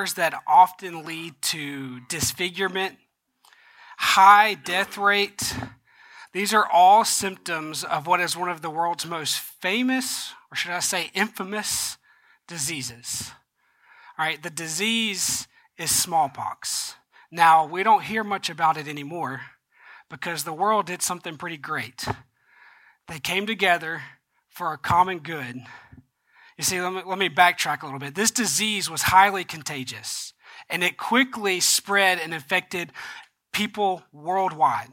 [0.00, 2.96] Scars that often lead to disfigurement,
[3.98, 5.54] high death rate.
[6.32, 10.70] These are all symptoms of what is one of the world's most famous, or should
[10.70, 11.98] I say infamous,
[12.48, 13.30] diseases.
[14.18, 16.94] All right, the disease is smallpox.
[17.30, 19.42] Now, we don't hear much about it anymore
[20.08, 22.06] because the world did something pretty great.
[23.06, 24.00] They came together
[24.48, 25.60] for a common good
[26.60, 28.14] you see, let me, let me backtrack a little bit.
[28.14, 30.34] This disease was highly contagious,
[30.68, 32.92] and it quickly spread and infected
[33.50, 34.90] people worldwide.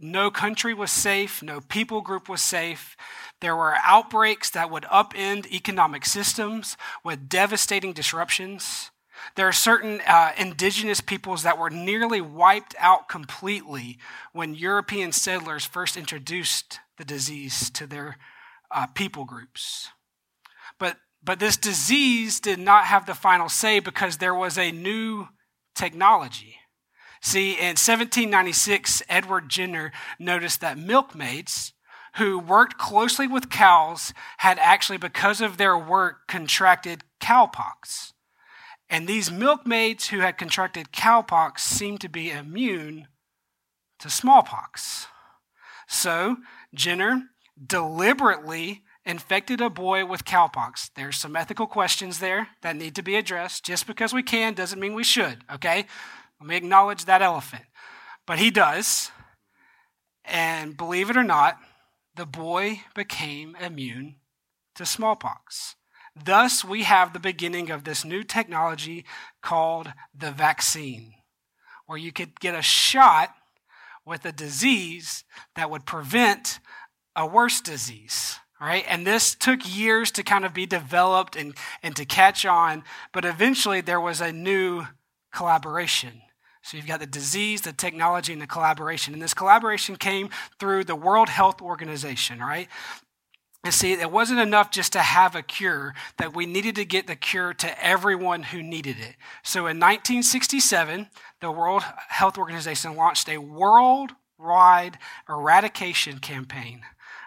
[0.00, 2.96] No country was safe, no people group was safe.
[3.40, 8.90] There were outbreaks that would upend economic systems with devastating disruptions.
[9.36, 13.98] There are certain uh, indigenous peoples that were nearly wiped out completely
[14.32, 18.16] when European settlers first introduced the disease to their
[18.72, 19.90] uh, people groups.
[21.24, 25.28] But, this disease did not have the final say because there was a new
[25.74, 26.56] technology.
[27.20, 31.72] See, in 1796, Edward Jenner noticed that milkmaids
[32.16, 38.12] who worked closely with cows had actually, because of their work, contracted cowpox.
[38.90, 43.06] And these milkmaids who had contracted cowpox seemed to be immune
[44.00, 45.06] to smallpox.
[45.88, 46.36] So,
[46.74, 47.22] Jenner
[47.64, 50.90] deliberately infected a boy with cowpox.
[50.94, 53.64] There's some ethical questions there that need to be addressed.
[53.64, 55.86] Just because we can doesn't mean we should, okay?
[56.40, 57.64] Let me acknowledge that elephant.
[58.26, 59.10] But he does.
[60.24, 61.58] And believe it or not,
[62.14, 64.16] the boy became immune
[64.76, 65.76] to smallpox.
[66.14, 69.04] Thus, we have the beginning of this new technology
[69.42, 71.14] called the vaccine,
[71.86, 73.34] where you could get a shot
[74.04, 75.24] with a disease
[75.56, 76.60] that would prevent
[77.16, 78.38] a worse disease.
[78.62, 81.52] All right, and this took years to kind of be developed and,
[81.82, 84.86] and to catch on, but eventually there was a new
[85.32, 86.22] collaboration.
[86.62, 89.14] So you've got the disease, the technology, and the collaboration.
[89.14, 90.28] And this collaboration came
[90.60, 92.68] through the World Health Organization, right?
[93.64, 97.08] And see, it wasn't enough just to have a cure, that we needed to get
[97.08, 99.16] the cure to everyone who needed it.
[99.42, 101.08] So in 1967,
[101.40, 104.98] the World Health Organization launched a worldwide
[105.28, 106.82] eradication campaign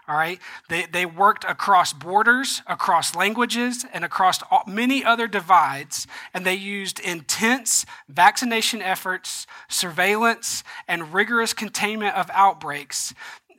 [0.08, 0.40] all right?
[0.70, 7.00] They, they worked across borders, across languages, and across many other divides, and they used
[7.00, 13.14] intense vaccination efforts, surveillance, and rigorous containment of outbreaks.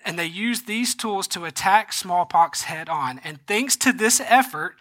[0.04, 3.20] And they used these tools to attack smallpox head on.
[3.24, 4.76] And thanks to this effort,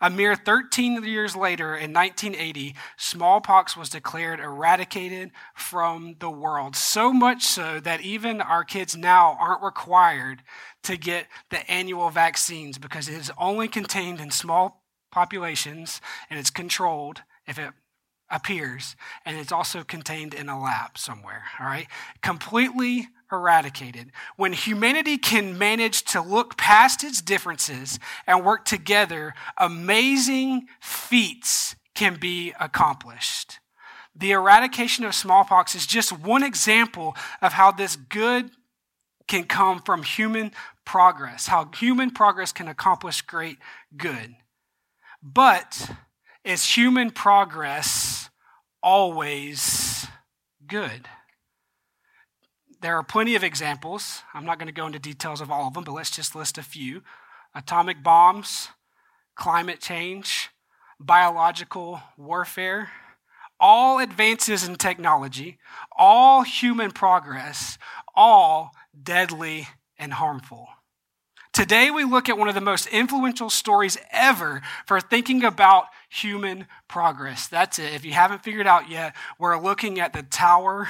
[0.00, 6.74] a mere 13 years later, in 1980, smallpox was declared eradicated from the world.
[6.76, 10.42] So much so that even our kids now aren't required
[10.84, 14.82] to get the annual vaccines because it is only contained in small
[15.12, 16.00] populations
[16.30, 17.72] and it's controlled if it
[18.30, 21.86] appears and it's also contained in a lab somewhere all right
[22.22, 24.10] completely eradicated.
[24.36, 32.18] When humanity can manage to look past its differences and work together, amazing feats can
[32.18, 33.60] be accomplished.
[34.14, 38.50] The eradication of smallpox is just one example of how this good
[39.28, 40.50] can come from human
[40.84, 43.58] progress, how human progress can accomplish great
[43.96, 44.34] good.
[45.22, 45.90] But
[46.44, 48.30] is human progress
[48.82, 50.06] always
[50.66, 51.08] good.
[52.80, 54.22] There are plenty of examples.
[54.32, 56.56] I'm not going to go into details of all of them, but let's just list
[56.56, 57.02] a few
[57.54, 58.68] atomic bombs,
[59.34, 60.50] climate change,
[60.98, 62.90] biological warfare,
[63.58, 65.58] all advances in technology,
[65.96, 67.76] all human progress,
[68.14, 68.70] all
[69.02, 70.68] deadly and harmful.
[71.52, 76.66] Today, we look at one of the most influential stories ever for thinking about human
[76.86, 77.48] progress.
[77.48, 77.92] That's it.
[77.92, 80.88] If you haven't figured out yet, we're looking at the Tower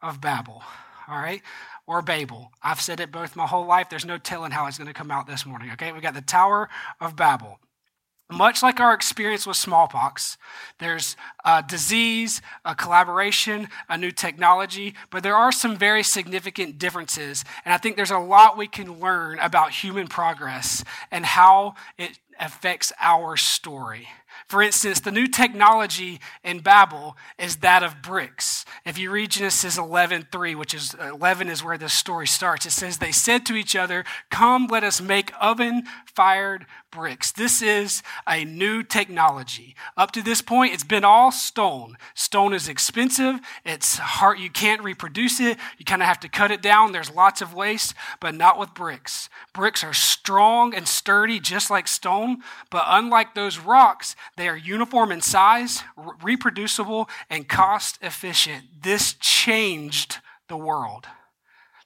[0.00, 0.62] of Babel.
[1.08, 1.42] All right?
[1.86, 2.52] Or Babel.
[2.62, 3.88] I've said it both my whole life.
[3.90, 5.70] There's no telling how it's going to come out this morning.
[5.72, 5.90] Okay?
[5.90, 6.68] We got the Tower
[7.00, 7.58] of Babel.
[8.30, 10.36] Much like our experience with smallpox,
[10.78, 11.16] there's
[11.46, 17.42] a disease, a collaboration, a new technology, but there are some very significant differences.
[17.64, 22.18] And I think there's a lot we can learn about human progress and how it
[22.38, 24.08] affects our story.
[24.48, 28.64] For instance, the new technology in Babel is that of bricks.
[28.86, 32.70] If you read Genesis 11:3, which is uh, 11 is where this story starts, it
[32.70, 38.42] says they said to each other, "Come, let us make oven-fired bricks." This is a
[38.46, 39.76] new technology.
[39.98, 41.98] Up to this point, it's been all stone.
[42.14, 43.40] Stone is expensive.
[43.66, 44.38] It's hard.
[44.38, 45.58] You can't reproduce it.
[45.76, 46.92] You kind of have to cut it down.
[46.92, 49.28] There's lots of waste, but not with bricks.
[49.52, 52.38] Bricks are strong and sturdy, just like stone,
[52.70, 55.82] but unlike those rocks, they are uniform in size,
[56.22, 58.64] reproducible, and cost efficient.
[58.82, 60.18] This changed
[60.48, 61.06] the world.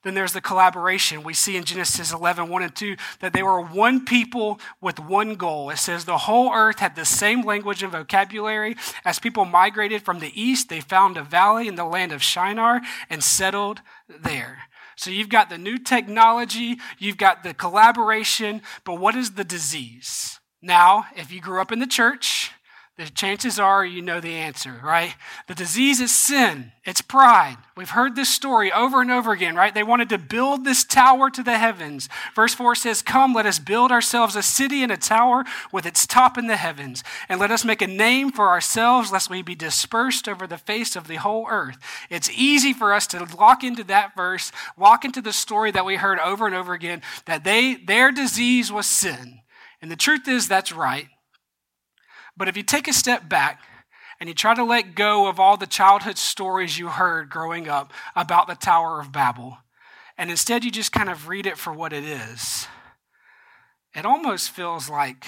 [0.03, 1.23] Then there's the collaboration.
[1.23, 5.37] We see in Genesis 11, 1 and 2 that they were one people with one
[5.37, 5.71] goal.
[5.71, 8.77] It says the whole earth had the same language and vocabulary.
[9.05, 12.81] As people migrated from the east, they found a valley in the land of Shinar
[13.09, 14.63] and settled there.
[14.97, 20.41] So you've got the new technology, you've got the collaboration, but what is the disease?
[20.63, 22.53] Now, if you grew up in the church,
[22.99, 25.15] the chances are you know the answer, right?
[25.49, 26.73] The disease is sin.
[26.85, 27.57] It's pride.
[27.77, 29.75] We've heard this story over and over again, right?
[29.75, 32.09] They wanted to build this tower to the heavens.
[32.37, 36.07] Verse 4 says, Come, let us build ourselves a city and a tower with its
[36.07, 39.55] top in the heavens, and let us make a name for ourselves, lest we be
[39.55, 41.79] dispersed over the face of the whole earth.
[42.11, 45.97] It's easy for us to lock into that verse, walk into the story that we
[45.97, 49.42] heard over and over again, that they, their disease was sin.
[49.83, 51.09] And the truth is, that's right.
[52.37, 53.61] But if you take a step back
[54.21, 57.93] and you try to let go of all the childhood stories you heard growing up
[58.15, 59.59] about the Tower of Babel,
[60.17, 62.69] and instead you just kind of read it for what it is,
[63.95, 65.27] it almost feels like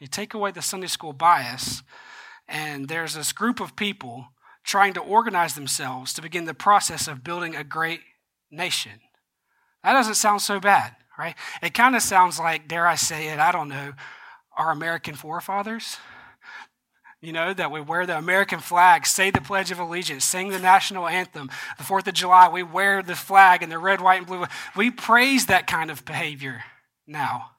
[0.00, 1.82] you take away the Sunday school bias,
[2.48, 4.26] and there's this group of people
[4.64, 8.00] trying to organize themselves to begin the process of building a great
[8.50, 9.00] nation.
[9.82, 11.34] That doesn't sound so bad right?
[11.62, 13.92] It kind of sounds like, dare I say it, I don't know,
[14.56, 15.98] our American forefathers.
[17.20, 20.58] You know, that we wear the American flag, say the Pledge of Allegiance, sing the
[20.58, 21.50] national anthem.
[21.78, 24.44] The 4th of July, we wear the flag and the red, white, and blue.
[24.76, 26.64] We praise that kind of behavior
[27.06, 27.53] now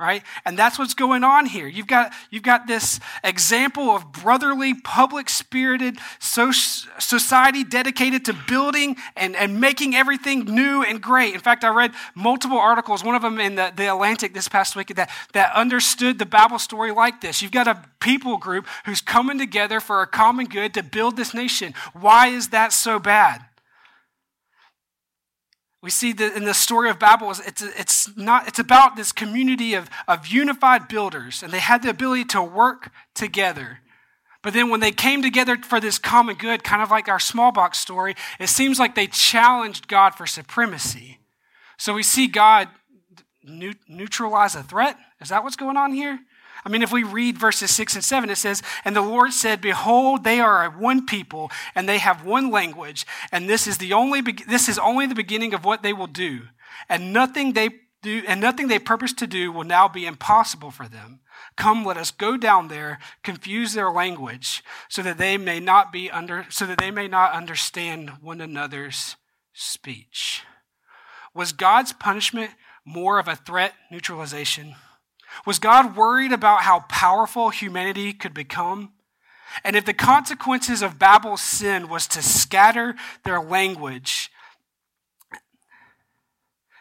[0.00, 0.22] right?
[0.46, 1.66] And that's what's going on here.
[1.66, 9.36] You've got, you've got this example of brotherly, public spirited society dedicated to building and,
[9.36, 11.34] and making everything new and great.
[11.34, 14.74] In fact, I read multiple articles, one of them in the, the Atlantic this past
[14.74, 17.42] week, that, that understood the Bible story like this.
[17.42, 21.34] You've got a people group who's coming together for a common good to build this
[21.34, 21.74] nation.
[21.92, 23.44] Why is that so bad?
[25.82, 29.74] We see that in the story of Babel, it's, it's, not, it's about this community
[29.74, 33.78] of, of unified builders, and they had the ability to work together.
[34.42, 37.78] But then when they came together for this common good, kind of like our smallpox
[37.78, 41.18] story, it seems like they challenged God for supremacy.
[41.78, 42.68] So we see God
[43.42, 44.98] neutralize a threat.
[45.20, 46.20] Is that what's going on here?
[46.64, 49.60] I mean, if we read verses 6 and 7, it says, And the Lord said,
[49.60, 54.20] Behold, they are one people, and they have one language, and this is, the only,
[54.20, 56.42] this is only the beginning of what they will do.
[56.88, 57.70] And nothing they
[58.02, 61.20] do, and nothing they purpose to do will now be impossible for them.
[61.56, 66.10] Come, let us go down there, confuse their language, so that they may not be
[66.10, 69.16] under, so that they may not understand one another's
[69.52, 70.42] speech.
[71.34, 72.50] Was God's punishment
[72.84, 74.74] more of a threat neutralization?
[75.46, 78.92] Was God worried about how powerful humanity could become?
[79.64, 82.94] And if the consequences of Babel's sin was to scatter
[83.24, 84.30] their language,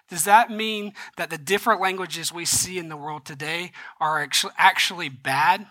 [0.09, 4.27] does that mean that the different languages we see in the world today are
[4.57, 5.67] actually bad,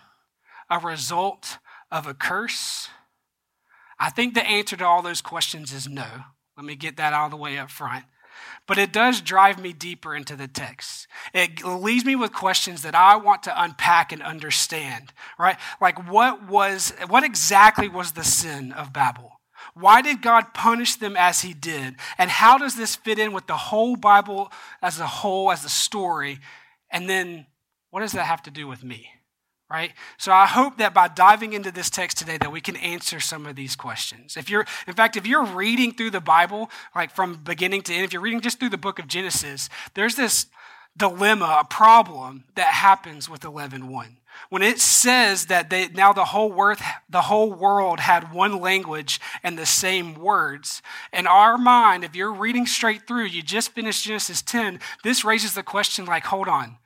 [0.69, 1.57] a result
[1.91, 2.89] of a curse?
[3.99, 6.07] I think the answer to all those questions is no.
[6.55, 8.05] Let me get that out of the way up front
[8.67, 11.07] but it does drive me deeper into the text.
[11.33, 15.57] It leaves me with questions that I want to unpack and understand, right?
[15.81, 19.39] Like what was, what exactly was the sin of Babel?
[19.73, 21.95] Why did God punish them as he did?
[22.17, 25.69] And how does this fit in with the whole Bible as a whole, as a
[25.69, 26.39] story?
[26.91, 27.45] And then
[27.91, 29.09] what does that have to do with me?
[29.69, 29.93] Right?
[30.17, 33.45] So I hope that by diving into this text today that we can answer some
[33.45, 34.35] of these questions.
[34.35, 38.03] If you're in fact if you're reading through the Bible like from beginning to end,
[38.03, 40.47] if you're reading just through the book of Genesis, there's this
[40.97, 44.17] dilemma, a problem that happens with 11:1.
[44.49, 49.19] When it says that they, now the whole, worth, the whole world had one language
[49.43, 54.05] and the same words, in our mind, if you're reading straight through, you just finished
[54.05, 56.77] Genesis 10, this raises the question like, hold on,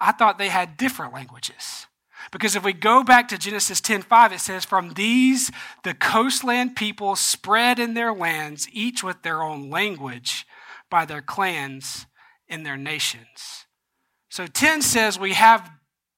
[0.00, 1.86] I thought they had different languages.
[2.30, 5.50] Because if we go back to Genesis 10:5, it says, From these
[5.82, 10.46] the coastland people spread in their lands, each with their own language,
[10.88, 12.06] by their clans
[12.48, 13.66] in their nations.
[14.28, 15.70] So 10 says we have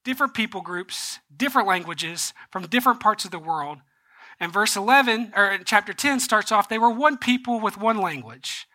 [0.05, 3.79] different people groups, different languages from different parts of the world.
[4.41, 8.67] And verse 11, or chapter 10 starts off, they were one people with one language.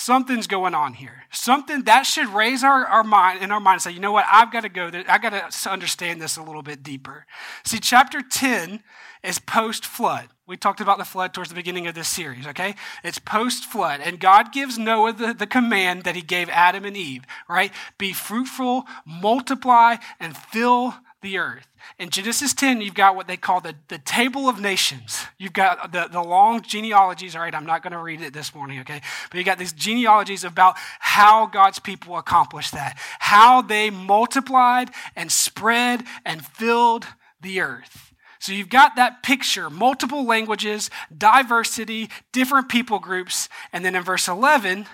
[0.00, 1.24] Something's going on here.
[1.30, 4.24] Something that should raise our, our mind in our mind and say, you know what,
[4.32, 5.04] I've got to go there.
[5.06, 7.26] I've got to understand this a little bit deeper.
[7.66, 8.82] See, chapter 10
[9.22, 10.28] is post flood.
[10.46, 12.76] We talked about the flood towards the beginning of this series, okay?
[13.04, 14.00] It's post flood.
[14.02, 17.70] And God gives Noah the, the command that he gave Adam and Eve, right?
[17.98, 21.66] Be fruitful, multiply, and fill the earth.
[21.98, 25.26] In Genesis 10, you've got what they call the, the table of nations.
[25.38, 27.36] You've got the, the long genealogies.
[27.36, 29.00] All right, I'm not going to read it this morning, okay?
[29.30, 35.30] But you got these genealogies about how God's people accomplished that, how they multiplied and
[35.30, 37.06] spread and filled
[37.40, 38.14] the earth.
[38.38, 43.50] So you've got that picture multiple languages, diversity, different people groups.
[43.72, 44.86] And then in verse 11,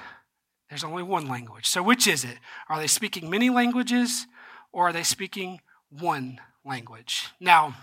[0.68, 1.66] there's only one language.
[1.66, 2.38] So which is it?
[2.68, 4.26] Are they speaking many languages
[4.72, 7.28] or are they speaking one language?
[7.40, 7.74] Now,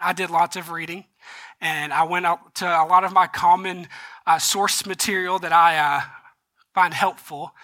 [0.00, 1.04] I did lots of reading
[1.60, 3.86] and I went up to a lot of my common
[4.26, 6.00] uh, source material that I uh,
[6.74, 7.54] find helpful.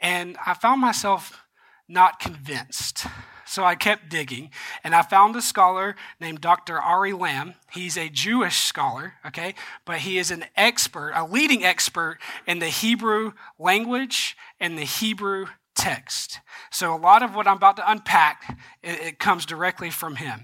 [0.00, 1.42] And I found myself
[1.88, 3.06] not convinced.
[3.48, 4.50] So I kept digging,
[4.82, 6.80] and I found a scholar named Dr.
[6.80, 7.54] Ari Lamm.
[7.70, 12.66] He's a Jewish scholar, okay, but he is an expert, a leading expert in the
[12.66, 15.46] Hebrew language and the Hebrew
[15.76, 16.40] text.
[16.70, 20.40] So a lot of what I'm about to unpack, it, it comes directly from him.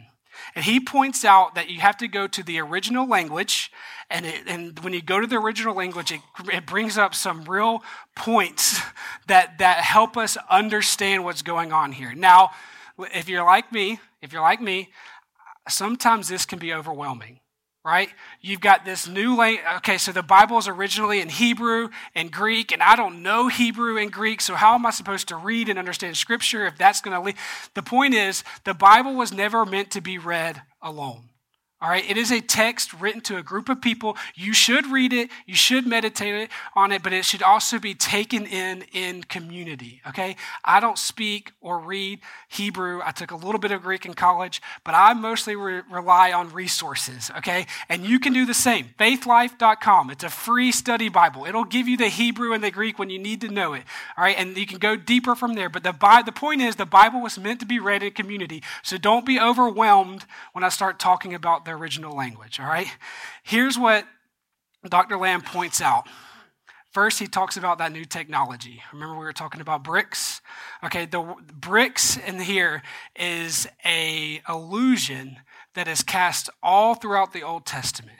[0.54, 3.70] And he points out that you have to go to the original language.
[4.10, 6.20] And, it, and when you go to the original language, it,
[6.52, 7.82] it brings up some real
[8.16, 8.80] points
[9.26, 12.14] that, that help us understand what's going on here.
[12.14, 12.50] Now,
[13.14, 14.90] if you're like me, if you're like me,
[15.68, 17.40] sometimes this can be overwhelming,
[17.84, 18.08] right?
[18.40, 19.64] You've got this new language.
[19.78, 23.96] Okay, so the Bible is originally in Hebrew and Greek, and I don't know Hebrew
[23.98, 27.16] and Greek, so how am I supposed to read and understand Scripture if that's going
[27.16, 27.36] to lead?
[27.74, 31.30] The point is, the Bible was never meant to be read alone.
[31.82, 34.16] All right, it is a text written to a group of people.
[34.36, 38.46] You should read it, you should meditate on it, but it should also be taken
[38.46, 40.00] in in community.
[40.06, 43.00] Okay, I don't speak or read Hebrew.
[43.04, 46.52] I took a little bit of Greek in college, but I mostly re- rely on
[46.52, 47.32] resources.
[47.38, 48.90] Okay, and you can do the same.
[48.96, 50.10] Faithlife.com.
[50.10, 51.46] It's a free study Bible.
[51.46, 53.82] It'll give you the Hebrew and the Greek when you need to know it.
[54.16, 55.68] All right, and you can go deeper from there.
[55.68, 55.92] But the
[56.24, 58.62] the point is, the Bible was meant to be read in community.
[58.84, 62.88] So don't be overwhelmed when I start talking about the the original language, all right?
[63.42, 64.06] Here's what
[64.88, 65.16] Dr.
[65.16, 66.06] Lamm points out.
[66.90, 68.82] First, he talks about that new technology.
[68.92, 70.42] Remember, we were talking about bricks?
[70.84, 72.82] Okay, the bricks in here
[73.16, 75.38] is a illusion
[75.74, 78.18] that is cast all throughout the Old Testament.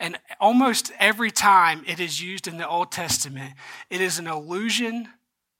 [0.00, 3.54] And almost every time it is used in the Old Testament,
[3.88, 5.08] it is an allusion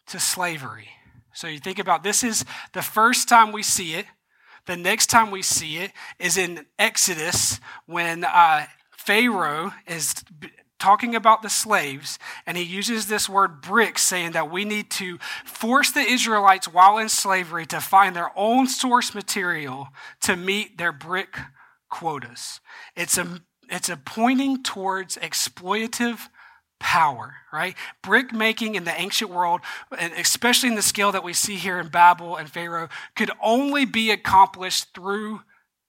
[0.08, 0.88] to slavery.
[1.32, 4.06] So you think about this is the first time we see it.
[4.68, 10.14] The next time we see it is in Exodus when uh, Pharaoh is
[10.78, 15.16] talking about the slaves, and he uses this word bricks, saying that we need to
[15.46, 19.88] force the Israelites while in slavery to find their own source material
[20.20, 21.38] to meet their brick
[21.88, 22.60] quotas.
[22.94, 26.28] It's a it's a pointing towards exploitative
[26.80, 27.74] power, right?
[28.02, 29.60] Brick making in the ancient world,
[29.96, 33.84] and especially in the scale that we see here in Babel and Pharaoh, could only
[33.84, 35.42] be accomplished through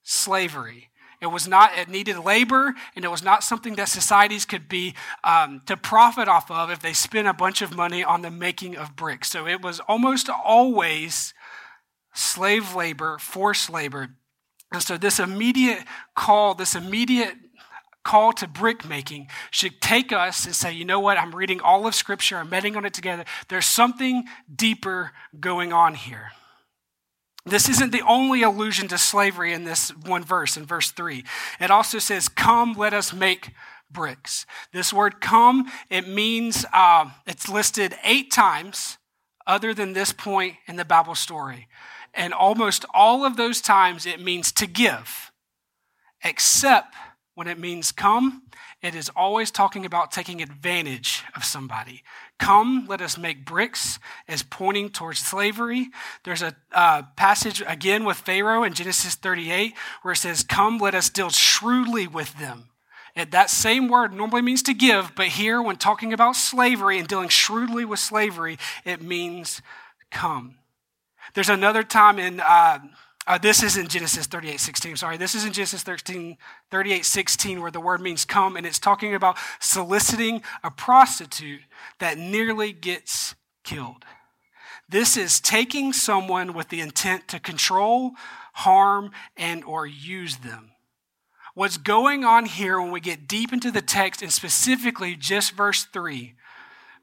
[0.03, 0.89] slavery.
[1.21, 4.95] It was not, it needed labor, and it was not something that societies could be
[5.23, 8.77] um, to profit off of if they spent a bunch of money on the making
[8.77, 9.29] of bricks.
[9.29, 11.33] So it was almost always
[12.13, 14.09] slave labor, forced labor.
[14.71, 15.83] And so this immediate
[16.15, 17.35] call, this immediate
[18.03, 21.85] call to brick making should take us and say, you know what, I'm reading all
[21.85, 23.25] of Scripture, I'm meditating on it together.
[23.47, 26.31] There's something deeper going on here.
[27.45, 31.23] This isn't the only allusion to slavery in this one verse, in verse 3.
[31.59, 33.51] It also says, Come, let us make
[33.89, 34.45] bricks.
[34.71, 38.97] This word come, it means, uh, it's listed eight times
[39.47, 41.67] other than this point in the Bible story.
[42.13, 45.31] And almost all of those times it means to give,
[46.23, 46.93] except
[47.39, 48.41] when it means come,
[48.81, 52.03] it is always talking about taking advantage of somebody.
[52.37, 55.87] Come, let us make bricks is pointing towards slavery.
[56.25, 60.93] There's a uh, passage again with Pharaoh in Genesis 38 where it says, Come, let
[60.93, 62.65] us deal shrewdly with them.
[63.15, 67.07] And that same word normally means to give, but here, when talking about slavery and
[67.07, 69.61] dealing shrewdly with slavery, it means
[70.11, 70.55] come.
[71.35, 72.79] There's another time in uh,
[73.29, 74.97] uh, this is in Genesis 38 16.
[74.97, 76.35] Sorry, this is in Genesis 13,
[76.71, 81.61] 38 16, where the word means come, and it's talking about soliciting a prostitute
[81.99, 84.03] that nearly gets killed.
[84.89, 88.13] This is taking someone with the intent to control,
[88.53, 90.71] harm, and or use them.
[91.53, 95.83] What's going on here when we get deep into the text, and specifically just verse
[95.83, 96.33] 3,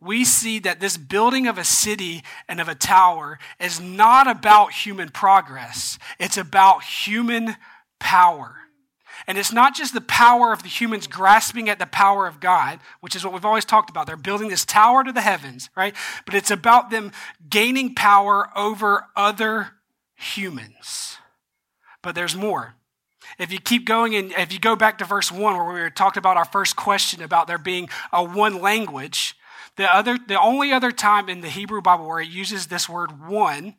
[0.01, 4.73] we see that this building of a city and of a tower is not about
[4.73, 7.57] human progress, it's about human
[7.99, 8.57] power.
[9.27, 12.81] And it's not just the power of the humans grasping at the power of God,
[13.01, 14.07] which is what we've always talked about.
[14.07, 15.95] They're building this tower to the heavens, right?
[16.27, 17.13] But it's about them
[17.49, 19.71] gaining power over other
[20.15, 21.17] humans.
[22.03, 22.75] But there's more.
[23.39, 25.91] If you keep going and if you go back to verse 1 where we were
[25.91, 29.35] talked about our first question about there being a one language,
[29.77, 33.27] the, other, the only other time in the Hebrew Bible where it uses this word
[33.27, 33.77] one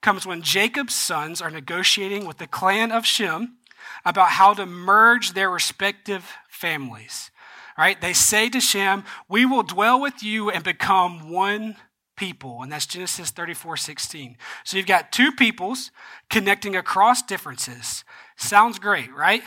[0.00, 3.56] comes when Jacob's sons are negotiating with the clan of Shem
[4.04, 7.30] about how to merge their respective families.
[7.76, 8.00] Right?
[8.00, 11.76] They say to Shem, We will dwell with you and become one
[12.16, 12.62] people.
[12.62, 14.36] And that's Genesis 34 16.
[14.64, 15.90] So you've got two peoples
[16.28, 18.04] connecting across differences.
[18.36, 19.42] Sounds great, right?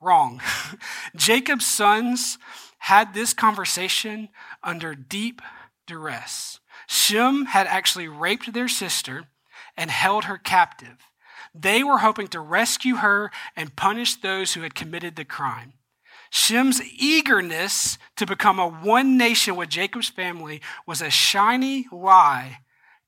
[0.00, 0.40] Wrong.
[1.16, 2.38] Jacob's sons
[2.78, 4.28] had this conversation
[4.62, 5.42] under deep
[5.86, 6.60] duress.
[6.86, 9.24] Shem had actually raped their sister
[9.76, 10.98] and held her captive.
[11.54, 15.72] They were hoping to rescue her and punish those who had committed the crime.
[16.30, 22.58] Shem's eagerness to become a one nation with Jacob's family was a shiny lie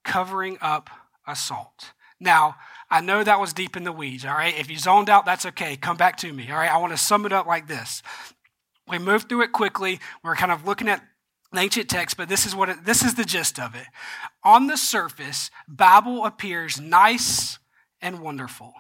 [0.04, 0.88] covering up
[1.26, 1.92] assault.
[2.20, 2.56] Now,
[2.90, 4.58] I know that was deep in the weeds, all right?
[4.58, 5.76] If you zoned out, that's okay.
[5.76, 6.72] Come back to me, all right?
[6.72, 8.02] I want to sum it up like this.
[8.88, 10.00] We moved through it quickly.
[10.22, 11.02] We're kind of looking at
[11.56, 13.86] ancient text, but this is what it, this is the gist of it.
[14.44, 17.58] On the surface, Babel appears nice
[18.00, 18.74] and wonderful,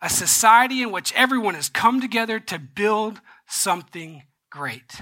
[0.00, 5.00] a society in which everyone has come together to build something great.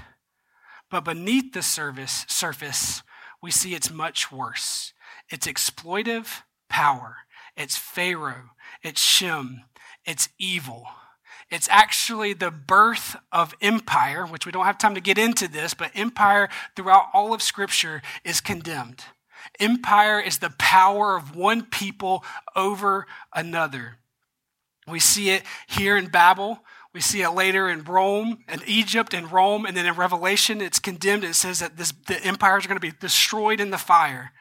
[0.89, 3.03] But beneath the surface, surface,
[3.41, 4.93] we see it's much worse.
[5.29, 7.17] It's exploitive power.
[7.55, 8.51] It's Pharaoh.
[8.83, 9.63] It's Shem.
[10.05, 10.87] It's evil.
[11.51, 15.73] It's actually the birth of empire, which we don't have time to get into this,
[15.73, 19.03] but empire throughout all of Scripture is condemned.
[19.59, 22.23] Empire is the power of one people
[22.55, 23.97] over another.
[24.87, 26.61] We see it here in Babel.
[26.93, 30.79] We see it later in Rome and Egypt and Rome, and then in Revelation, it's
[30.79, 31.23] condemned.
[31.23, 34.31] It says that this, the empires are going to be destroyed in the fire.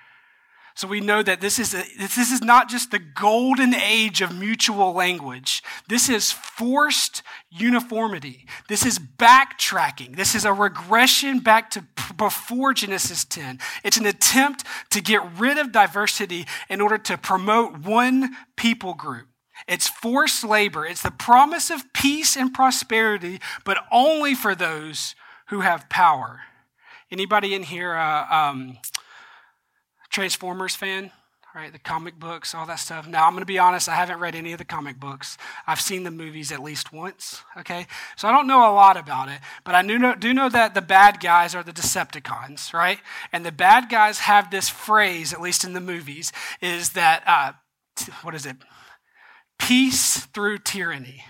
[0.74, 4.34] So we know that this is, a, this is not just the golden age of
[4.34, 5.62] mutual language.
[5.88, 8.46] This is forced uniformity.
[8.68, 10.16] This is backtracking.
[10.16, 11.84] This is a regression back to
[12.16, 13.58] before Genesis 10.
[13.84, 19.28] It's an attempt to get rid of diversity in order to promote one people group.
[19.68, 20.86] It's forced labor.
[20.86, 25.14] It's the promise of peace and prosperity, but only for those
[25.48, 26.40] who have power.
[27.10, 28.78] Anybody in here uh, um,
[30.10, 31.10] Transformers fan,
[31.54, 31.72] right?
[31.72, 33.06] The comic books, all that stuff.
[33.08, 35.38] Now, I'm going to be honest, I haven't read any of the comic books.
[35.66, 37.86] I've seen the movies at least once, okay?
[38.16, 41.20] So I don't know a lot about it, but I do know, that the bad
[41.20, 42.98] guys are the Decepticons, right?
[43.32, 47.52] And the bad guys have this phrase, at least in the movies, is that, uh,
[48.22, 48.56] what is it?
[49.58, 51.24] Peace through tyranny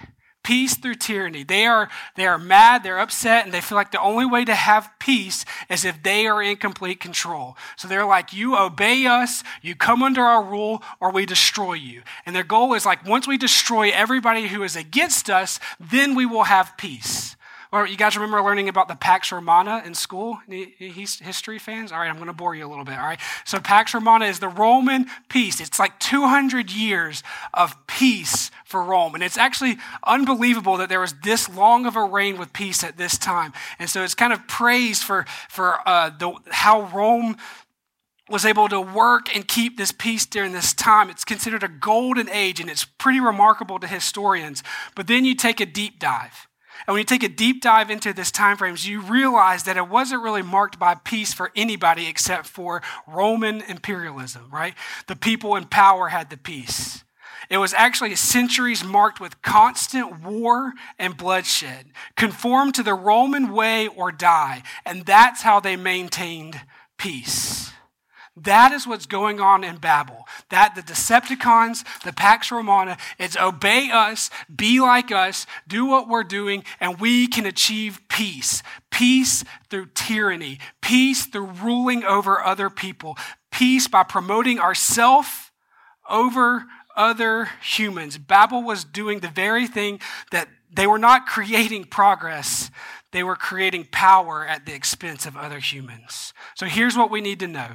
[0.50, 1.44] peace through tyranny.
[1.44, 4.54] They are, they are mad, they're upset, and they feel like the only way to
[4.56, 7.56] have peace is if they are in complete control.
[7.76, 12.02] So they're like, you obey us, you come under our rule, or we destroy you.
[12.26, 16.26] And their goal is like, once we destroy everybody who is against us, then we
[16.26, 17.36] will have peace.
[17.72, 20.40] Or you guys remember learning about the Pax Romana in school?
[20.48, 21.92] History fans?
[21.92, 22.98] All right, I'm going to bore you a little bit.
[22.98, 23.20] All right.
[23.44, 25.60] So Pax Romana is the Roman peace.
[25.60, 27.22] It's like 200 years
[27.54, 29.14] of peace for Rome.
[29.14, 32.96] And it's actually unbelievable that there was this long of a reign with peace at
[32.96, 33.52] this time.
[33.78, 37.36] And so it's kind of praised for, for uh, the, how Rome
[38.28, 41.08] was able to work and keep this peace during this time.
[41.08, 44.62] It's considered a golden age, and it's pretty remarkable to historians.
[44.94, 46.48] But then you take a deep dive
[46.86, 49.88] And when you take a deep dive into this time frames, you realize that it
[49.88, 54.74] wasn't really marked by peace for anybody except for Roman imperialism, right?
[55.06, 57.04] The people in power had the peace.
[57.50, 61.86] It was actually centuries marked with constant war and bloodshed.
[62.16, 64.62] Conform to the Roman way or die.
[64.86, 66.60] And that's how they maintained
[66.96, 67.72] peace.
[68.42, 70.26] That is what's going on in Babel.
[70.48, 76.24] That the Decepticons, the Pax Romana, it's obey us, be like us, do what we're
[76.24, 78.62] doing, and we can achieve peace.
[78.90, 83.16] Peace through tyranny, peace through ruling over other people,
[83.50, 85.52] peace by promoting ourself
[86.08, 86.64] over
[86.96, 88.18] other humans.
[88.18, 90.00] Babel was doing the very thing
[90.32, 92.70] that they were not creating progress,
[93.12, 96.32] they were creating power at the expense of other humans.
[96.54, 97.70] So here's what we need to know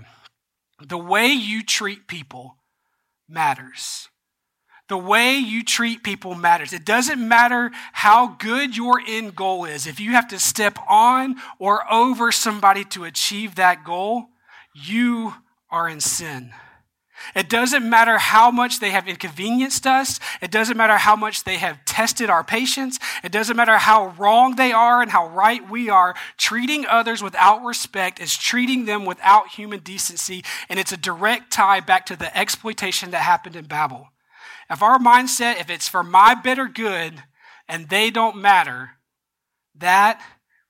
[0.79, 2.57] the way you treat people
[3.29, 4.09] matters.
[4.87, 6.71] The way you treat people matters.
[6.71, 9.87] It doesn't matter how good your end goal is.
[9.87, 14.27] If you have to step on or over somebody to achieve that goal,
[14.75, 15.33] you
[15.71, 16.53] are in sin.
[17.35, 20.19] It doesn't matter how much they have inconvenienced us.
[20.41, 22.99] It doesn't matter how much they have tested our patience.
[23.23, 26.15] It doesn't matter how wrong they are and how right we are.
[26.37, 31.79] Treating others without respect is treating them without human decency, and it's a direct tie
[31.79, 34.09] back to the exploitation that happened in Babel.
[34.69, 37.23] If our mindset, if it's for my better good
[37.67, 38.91] and they don't matter,
[39.75, 40.21] that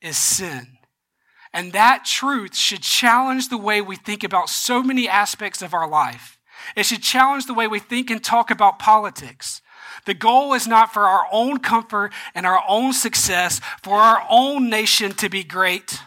[0.01, 0.77] is sin.
[1.53, 5.87] And that truth should challenge the way we think about so many aspects of our
[5.87, 6.34] life.
[6.75, 9.61] It should challenge the way we think and talk about politics.
[10.05, 14.69] The goal is not for our own comfort and our own success, for our own
[14.69, 15.99] nation to be great.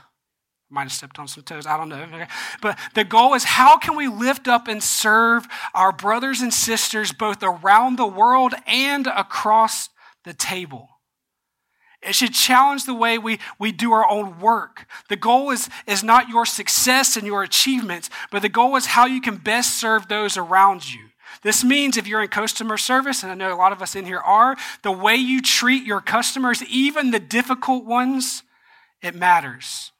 [0.71, 2.27] Might have stepped on some toes, I don't know.
[2.61, 7.11] But the goal is how can we lift up and serve our brothers and sisters
[7.11, 9.89] both around the world and across
[10.25, 10.98] the table?
[12.03, 14.87] It should challenge the way we, we do our own work.
[15.09, 19.07] The goal is, is not your success and your achievements, but the goal is how
[19.07, 21.09] you can best serve those around you.
[21.43, 24.07] This means if you're in customer service, and I know a lot of us in
[24.07, 28.43] here are, the way you treat your customers, even the difficult ones,
[29.03, 29.93] it matters.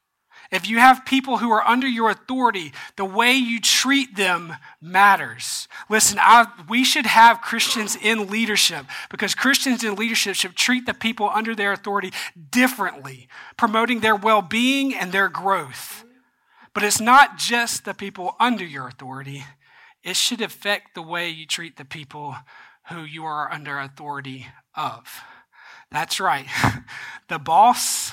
[0.51, 5.67] If you have people who are under your authority, the way you treat them matters.
[5.89, 10.95] Listen, I, we should have Christians in leadership because Christians in leadership should treat the
[10.95, 12.11] people under their authority
[12.49, 16.03] differently, promoting their well being and their growth.
[16.73, 19.43] But it's not just the people under your authority,
[20.03, 22.35] it should affect the way you treat the people
[22.89, 25.21] who you are under authority of.
[25.91, 26.47] That's right.
[27.27, 28.11] The boss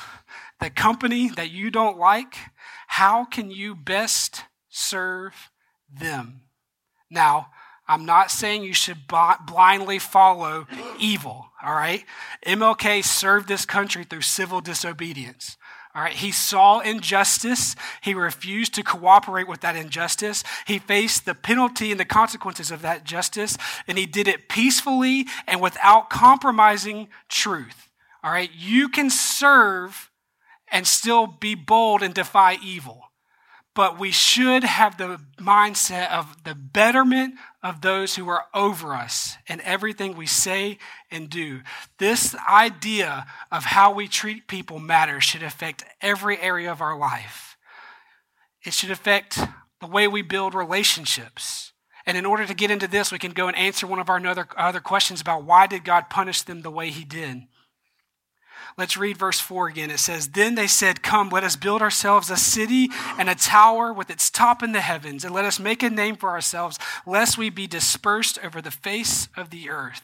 [0.60, 2.36] the company that you don't like,
[2.86, 5.50] how can you best serve
[5.92, 6.42] them?
[7.10, 7.48] Now,
[7.88, 10.66] I'm not saying you should blindly follow
[10.98, 12.04] evil, all right?
[12.44, 15.56] MLK served this country through civil disobedience.
[15.94, 17.74] All right, he saw injustice.
[18.02, 20.44] He refused to cooperate with that injustice.
[20.66, 23.56] He faced the penalty and the consequences of that justice,
[23.88, 27.88] and he did it peacefully and without compromising truth.
[28.22, 30.10] All right, you can serve
[30.70, 33.02] and still be bold and defy evil.
[33.74, 39.36] But we should have the mindset of the betterment of those who are over us
[39.46, 40.78] in everything we say
[41.10, 41.60] and do.
[41.98, 47.58] This idea of how we treat people matters should affect every area of our life.
[48.64, 49.38] It should affect
[49.80, 51.72] the way we build relationships.
[52.06, 54.24] And in order to get into this, we can go and answer one of our
[54.26, 57.42] other, other questions about why did God punish them the way he did.
[58.78, 59.90] Let's read verse 4 again.
[59.90, 63.90] It says, Then they said, Come, let us build ourselves a city and a tower
[63.90, 67.38] with its top in the heavens, and let us make a name for ourselves, lest
[67.38, 70.02] we be dispersed over the face of the earth.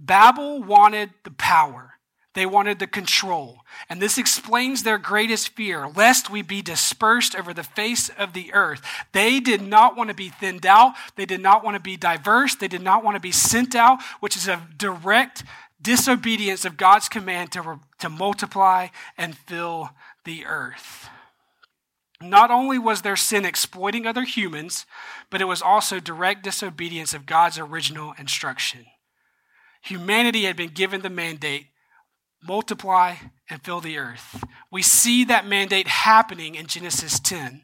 [0.00, 1.92] Babel wanted the power.
[2.34, 3.58] They wanted the control.
[3.90, 8.54] And this explains their greatest fear, lest we be dispersed over the face of the
[8.54, 8.80] earth.
[9.12, 10.94] They did not want to be thinned out.
[11.16, 12.54] They did not want to be diverse.
[12.54, 15.44] They did not want to be sent out, which is a direct
[15.82, 19.90] disobedience of God's command to, to multiply and fill
[20.24, 21.08] the earth.
[22.20, 24.86] Not only was their sin exploiting other humans,
[25.28, 28.86] but it was also direct disobedience of God's original instruction.
[29.82, 31.66] Humanity had been given the mandate
[32.42, 33.16] multiply
[33.48, 34.44] and fill the earth.
[34.70, 37.62] We see that mandate happening in Genesis 10.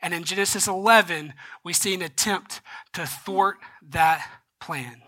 [0.00, 2.60] And in Genesis 11, we see an attempt
[2.92, 3.56] to thwart
[3.90, 4.28] that
[4.60, 5.02] plan.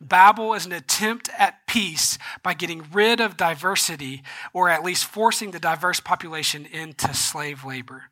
[0.00, 5.50] Babel is an attempt at peace by getting rid of diversity, or at least forcing
[5.50, 8.04] the diverse population into slave labor.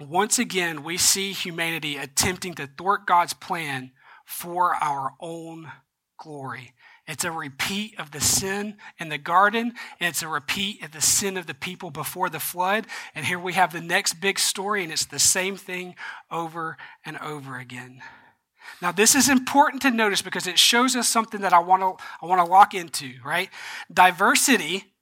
[0.00, 3.92] Once again, we see humanity attempting to thwart God's plan
[4.24, 5.70] for our own
[6.16, 6.74] glory.
[7.06, 11.02] It's a repeat of the sin in the garden, and it's a repeat of the
[11.02, 12.86] sin of the people before the flood.
[13.14, 15.96] And here we have the next big story, and it's the same thing
[16.30, 18.00] over and over again.
[18.80, 22.04] Now, this is important to notice because it shows us something that I want to
[22.22, 23.50] I want to lock into, right?
[23.92, 24.94] Diversity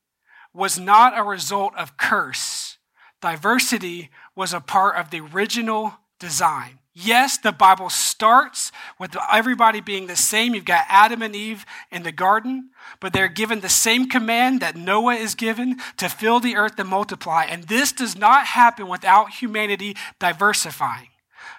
[0.53, 2.79] was not a result of curse.
[3.21, 6.81] Diversity was a part of the original design.
[6.95, 10.55] Yes, the Bible starts with everybody being the same.
[10.55, 12.69] You've got Adam and Eve in the garden,
[13.01, 16.89] but they're given the same command that Noah is given to fill the earth and
[16.89, 17.45] multiply.
[17.45, 21.09] And this does not happen without humanity diversifying.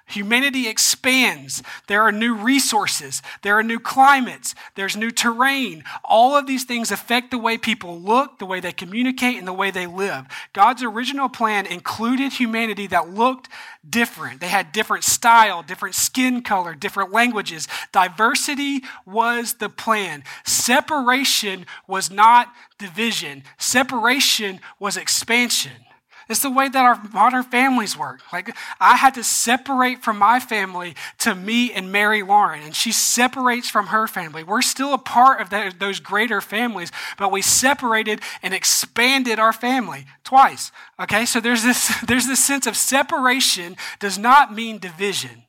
[0.07, 1.63] Humanity expands.
[1.87, 3.21] There are new resources.
[3.41, 4.53] There are new climates.
[4.75, 5.83] There's new terrain.
[6.03, 9.53] All of these things affect the way people look, the way they communicate, and the
[9.53, 10.25] way they live.
[10.51, 13.47] God's original plan included humanity that looked
[13.89, 14.41] different.
[14.41, 17.67] They had different style, different skin color, different languages.
[17.91, 20.23] Diversity was the plan.
[20.45, 23.43] Separation was not division.
[23.57, 25.85] Separation was expansion.
[26.33, 28.21] It's the way that our modern families work.
[28.33, 32.91] Like, I had to separate from my family to meet and marry Lauren, and she
[32.91, 34.43] separates from her family.
[34.43, 39.53] We're still a part of that, those greater families, but we separated and expanded our
[39.53, 40.71] family twice.
[40.99, 45.43] Okay, so there's this, there's this sense of separation does not mean division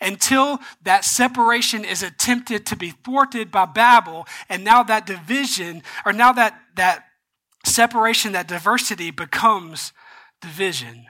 [0.00, 6.12] until that separation is attempted to be thwarted by Babel, and now that division, or
[6.12, 7.04] now that, that
[7.64, 9.92] separation, that diversity becomes
[10.44, 11.06] division.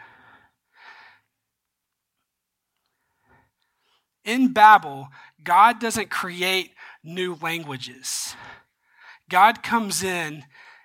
[4.25, 5.09] In Babel,
[5.43, 6.71] God doesn't create
[7.03, 8.35] new languages.
[9.29, 10.45] God comes in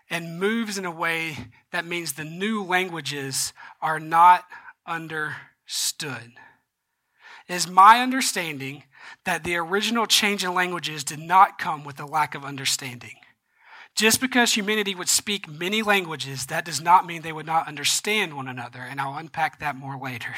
[0.09, 1.37] and moves in a way
[1.71, 4.45] that means the new languages are not
[4.85, 6.33] understood.
[7.47, 8.83] It is my understanding
[9.25, 13.15] that the original change in languages did not come with a lack of understanding.
[13.99, 18.33] Just because humanity would speak many languages, that does not mean they would not understand
[18.33, 20.33] one another, and I'll unpack that more later.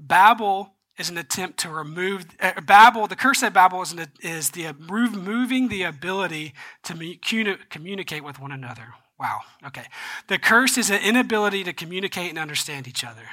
[0.00, 3.06] Babel is an attempt to remove uh, Babel.
[3.06, 8.50] The curse of Babel is, an, is the removing the ability to communicate with one
[8.50, 8.94] another.
[9.16, 9.42] Wow.
[9.68, 9.84] Okay.
[10.26, 13.28] The curse is an inability to communicate and understand each other.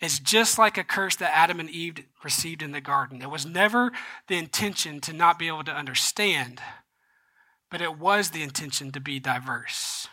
[0.00, 3.20] It's just like a curse that Adam and Eve received in the garden.
[3.20, 3.92] It was never
[4.28, 6.62] the intention to not be able to understand,
[7.70, 10.08] but it was the intention to be diverse.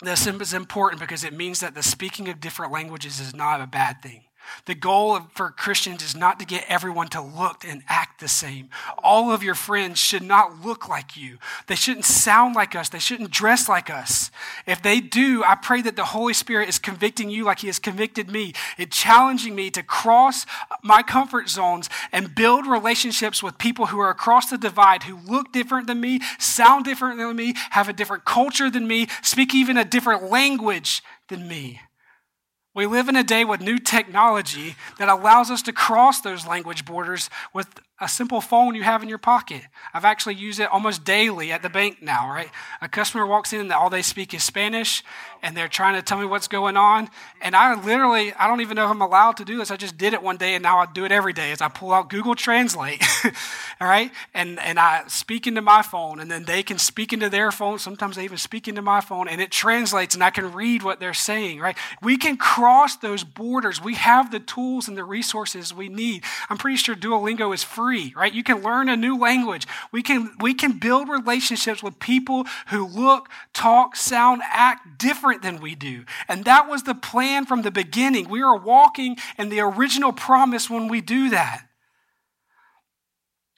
[0.00, 3.66] This is important because it means that the speaking of different languages is not a
[3.66, 4.27] bad thing.
[4.64, 8.68] The goal for Christians is not to get everyone to look and act the same.
[9.02, 11.38] All of your friends should not look like you.
[11.66, 12.88] They shouldn't sound like us.
[12.88, 14.30] They shouldn't dress like us.
[14.66, 17.78] If they do, I pray that the Holy Spirit is convicting you like He has
[17.78, 18.52] convicted me.
[18.76, 20.46] It challenging me to cross
[20.82, 25.52] my comfort zones and build relationships with people who are across the divide, who look
[25.52, 29.76] different than me, sound different than me, have a different culture than me, speak even
[29.76, 31.80] a different language than me.
[32.74, 36.84] We live in a day with new technology that allows us to cross those language
[36.84, 39.62] borders with a simple phone you have in your pocket.
[39.92, 42.50] I've actually used it almost daily at the bank now, right?
[42.80, 45.02] A customer walks in and all they speak is Spanish
[45.42, 47.08] and they're trying to tell me what's going on.
[47.40, 49.72] And I literally, I don't even know if I'm allowed to do this.
[49.72, 51.68] I just did it one day and now I do it every day as I
[51.68, 53.02] pull out Google Translate,
[53.80, 54.12] all right?
[54.32, 57.80] And, and I speak into my phone and then they can speak into their phone.
[57.80, 61.00] Sometimes they even speak into my phone and it translates and I can read what
[61.00, 61.76] they're saying, right?
[62.00, 63.82] We can cross those borders.
[63.82, 66.22] We have the tools and the resources we need.
[66.48, 68.34] I'm pretty sure Duolingo is free free, right?
[68.34, 69.66] You can learn a new language.
[69.92, 75.58] We can, we can build relationships with people who look, talk, sound, act different than
[75.58, 76.04] we do.
[76.28, 78.28] And that was the plan from the beginning.
[78.28, 81.62] We are walking in the original promise when we do that.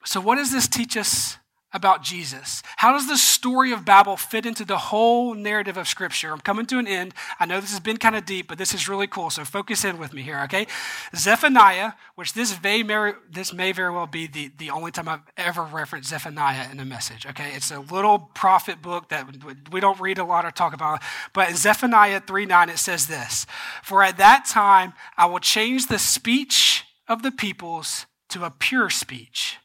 [0.05, 1.37] So, what does this teach us
[1.73, 2.63] about Jesus?
[2.77, 6.33] How does the story of Babel fit into the whole narrative of Scripture?
[6.33, 7.15] I'm coming to an end.
[7.39, 9.31] I know this has been kind of deep, but this is really cool.
[9.31, 10.67] So focus in with me here, okay?
[11.15, 12.83] Zephaniah, which this may,
[13.31, 16.85] this may very well be the, the only time I've ever referenced Zephaniah in a
[16.85, 17.53] message, okay?
[17.55, 19.27] It's a little prophet book that
[19.71, 21.03] we don't read a lot or talk about.
[21.33, 23.47] But in Zephaniah 3 9, it says this
[23.83, 28.91] For at that time I will change the speech of the peoples to a pure
[28.91, 29.59] speech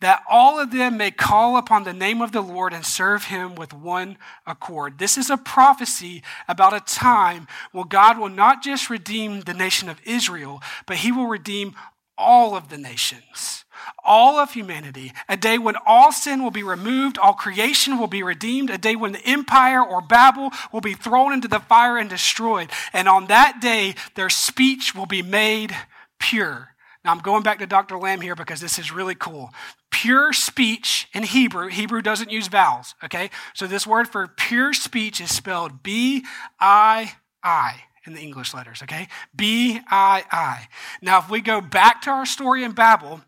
[0.00, 3.54] that all of them may call upon the name of the Lord and serve him
[3.54, 4.98] with one accord.
[4.98, 9.88] This is a prophecy about a time when God will not just redeem the nation
[9.88, 11.74] of Israel, but he will redeem
[12.16, 13.64] all of the nations,
[14.04, 15.12] all of humanity.
[15.28, 18.94] A day when all sin will be removed, all creation will be redeemed, a day
[18.94, 22.70] when the empire or Babel will be thrown into the fire and destroyed.
[22.92, 25.74] And on that day, their speech will be made
[26.18, 26.68] pure.
[27.04, 27.96] Now, I'm going back to Dr.
[27.96, 29.50] Lamm here because this is really cool.
[29.90, 33.30] Pure speech in Hebrew, Hebrew doesn't use vowels, okay?
[33.54, 36.24] So this word for pure speech is spelled B
[36.58, 39.08] I I in the English letters, okay?
[39.34, 40.68] B I I.
[41.02, 43.20] Now, if we go back to our story in Babel,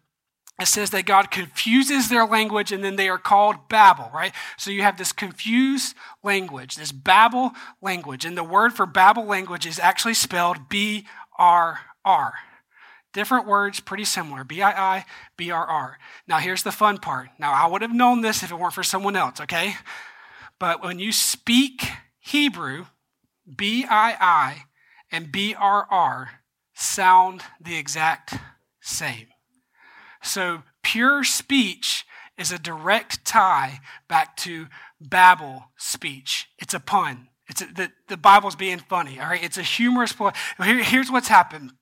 [0.61, 4.33] it says that God confuses their language and then they are called Babel, right?
[4.57, 8.25] So you have this confused language, this Babel language.
[8.25, 12.35] And the word for Babel language is actually spelled B R R.
[13.13, 15.05] Different words, pretty similar B I I,
[15.37, 15.99] B R R.
[16.27, 17.29] Now, here's the fun part.
[17.39, 19.75] Now, I would have known this if it weren't for someone else, okay?
[20.59, 21.85] But when you speak
[22.21, 22.87] Hebrew,
[23.55, 24.65] B I I
[25.11, 26.41] and B R R
[26.75, 28.35] sound the exact
[28.81, 29.27] same.
[30.23, 32.07] So, pure speech
[32.39, 34.69] is a direct tie back to
[35.01, 36.49] Babel speech.
[36.59, 37.29] It's a pun.
[37.49, 39.43] It's a, the, the Bible's being funny, all right?
[39.43, 40.35] It's a humorous point.
[40.63, 41.73] Here, here's what's happened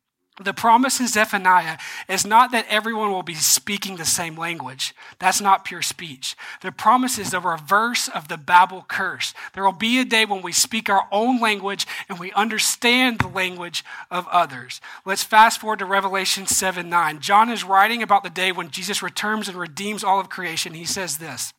[0.45, 4.95] the promise in Zephaniah is not that everyone will be speaking the same language.
[5.19, 6.37] That's not pure speech.
[6.63, 9.35] The promise is the reverse of the Babel curse.
[9.55, 13.29] There will be a day when we speak our own language and we understand the
[13.29, 14.81] language of others.
[15.05, 17.21] Let's fast forward to Revelation 7 9.
[17.21, 20.75] John is writing about the day when Jesus returns and redeems all of creation.
[20.75, 21.53] He says this.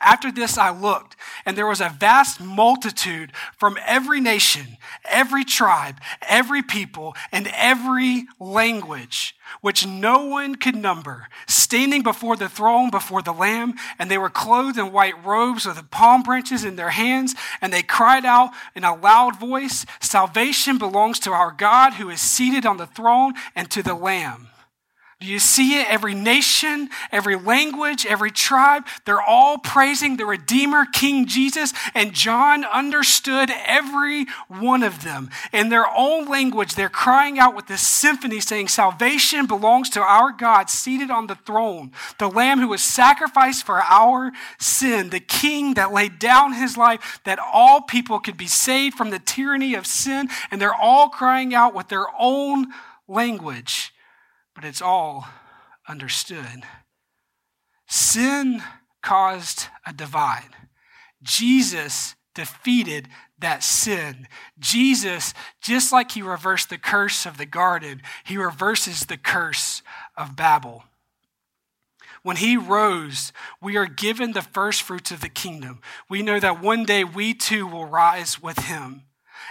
[0.00, 6.00] After this, I looked, and there was a vast multitude from every nation, every tribe,
[6.22, 13.22] every people, and every language, which no one could number, standing before the throne before
[13.22, 13.74] the Lamb.
[13.98, 17.82] And they were clothed in white robes with palm branches in their hands, and they
[17.82, 22.76] cried out in a loud voice Salvation belongs to our God who is seated on
[22.76, 24.48] the throne and to the Lamb.
[25.18, 25.90] Do you see it?
[25.90, 32.66] Every nation, every language, every tribe, they're all praising the Redeemer, King Jesus, and John
[32.66, 35.30] understood every one of them.
[35.54, 40.32] In their own language, they're crying out with this symphony saying, Salvation belongs to our
[40.32, 45.74] God seated on the throne, the Lamb who was sacrificed for our sin, the King
[45.74, 49.86] that laid down his life that all people could be saved from the tyranny of
[49.86, 50.28] sin.
[50.50, 52.66] And they're all crying out with their own
[53.08, 53.94] language
[54.56, 55.28] but it's all
[55.86, 56.64] understood.
[57.86, 58.62] Sin
[59.02, 60.56] caused a divide.
[61.22, 64.26] Jesus defeated that sin.
[64.58, 69.82] Jesus, just like he reversed the curse of the garden, he reverses the curse
[70.16, 70.84] of Babel.
[72.22, 75.80] When he rose, we are given the first fruits of the kingdom.
[76.08, 79.02] We know that one day we too will rise with him.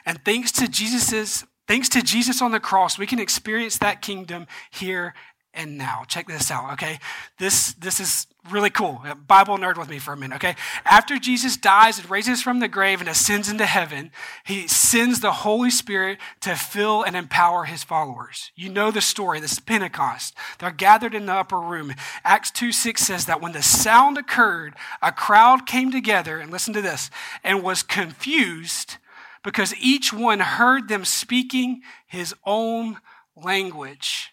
[0.05, 4.47] And thanks to Jesus' Thanks to Jesus on the cross, we can experience that kingdom
[4.69, 5.13] here
[5.55, 6.03] and now.
[6.07, 6.99] Check this out, okay?
[7.39, 9.01] This, this is really cool.
[9.03, 10.55] Uh, Bible nerd with me for a minute, okay?
[10.83, 14.11] After Jesus dies and raises from the grave and ascends into heaven,
[14.45, 18.51] he sends the Holy Spirit to fill and empower his followers.
[18.55, 19.39] You know the story.
[19.39, 20.35] This is Pentecost.
[20.59, 21.93] They're gathered in the upper room.
[22.23, 26.73] Acts 2 6 says that when the sound occurred, a crowd came together, and listen
[26.73, 27.09] to this,
[27.43, 28.97] and was confused
[29.45, 32.97] because each one heard them speaking his own
[33.35, 34.31] language.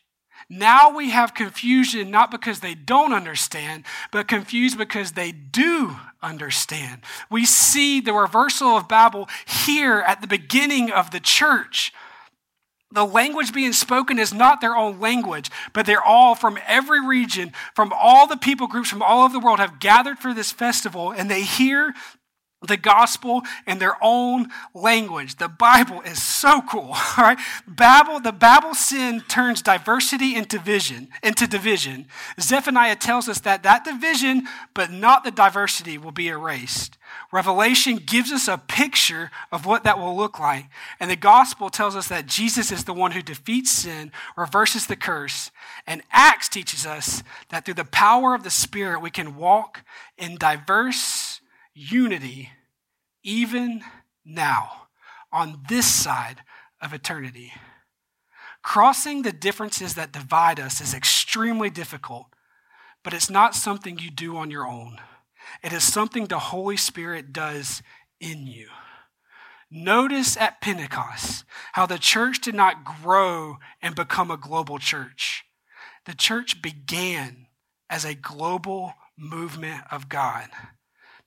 [0.48, 7.02] Now we have confusion not because they don't understand, but confused because they do understand.
[7.30, 11.92] We see the reversal of Babel here at the beginning of the church.
[12.90, 17.52] The language being spoken is not their own language, but they're all from every region,
[17.74, 21.10] from all the people groups from all over the world have gathered for this festival,
[21.10, 21.94] and they hear
[22.62, 25.36] the gospel in their own language.
[25.36, 27.38] The Bible is so cool, all right?
[27.66, 32.06] Babel, the Babel sin turns diversity into division, into division.
[32.40, 36.98] Zephaniah tells us that that division, but not the diversity, will be erased.
[37.30, 40.66] Revelation gives us a picture of what that will look like.
[41.00, 44.96] And the gospel tells us that Jesus is the one who defeats sin, reverses the
[44.96, 45.50] curse.
[45.86, 49.82] And Acts teaches us that through the power of the Spirit, we can walk
[50.16, 50.98] in diverse
[51.74, 52.50] unity
[53.22, 53.82] even
[54.24, 54.88] now
[55.32, 56.42] on this side
[56.80, 57.52] of eternity.
[58.62, 62.26] Crossing the differences that divide us is extremely difficult,
[63.02, 64.98] but it's not something you do on your own.
[65.62, 67.82] It is something the Holy Spirit does
[68.20, 68.68] in you.
[69.70, 75.44] Notice at Pentecost how the church did not grow and become a global church.
[76.04, 77.46] The church began
[77.88, 80.48] as a global movement of God.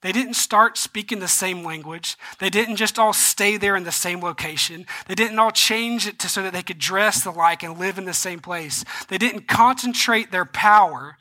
[0.06, 2.16] They didn't start speaking the same language.
[2.38, 4.86] They didn't just all stay there in the same location.
[5.08, 8.06] They didn't all change it to, so that they could dress alike and live in
[8.06, 8.86] the same place.
[9.08, 11.18] They didn't concentrate their power.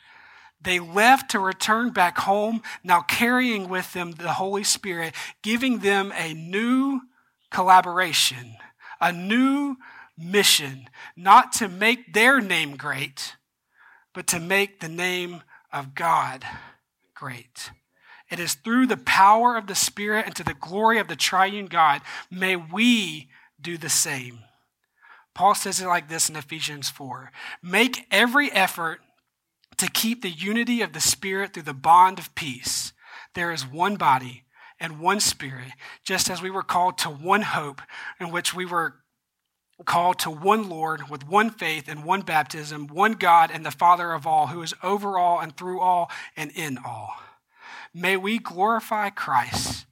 [0.60, 6.12] They left to return back home, now carrying with them the Holy Spirit, giving them
[6.14, 7.00] a new
[7.50, 8.56] collaboration,
[9.00, 9.76] a new
[10.18, 13.36] mission, not to make their name great,
[14.12, 16.44] but to make the name of God
[17.14, 17.70] great.
[18.34, 21.66] It is through the power of the Spirit and to the glory of the triune
[21.66, 22.00] God.
[22.32, 23.28] May we
[23.60, 24.40] do the same.
[25.36, 27.30] Paul says it like this in Ephesians 4
[27.62, 28.98] Make every effort
[29.76, 32.92] to keep the unity of the Spirit through the bond of peace.
[33.36, 34.42] There is one body
[34.80, 35.70] and one Spirit,
[36.02, 37.82] just as we were called to one hope
[38.18, 38.96] in which we were
[39.84, 44.12] called to one Lord with one faith and one baptism, one God and the Father
[44.12, 47.14] of all, who is over all and through all and in all.
[47.94, 49.86] May we glorify Christ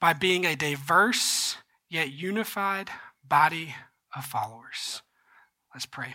[0.00, 1.56] by being a diverse
[1.90, 2.88] yet unified
[3.26, 3.74] body
[4.14, 5.02] of followers.
[5.74, 6.14] Let's pray.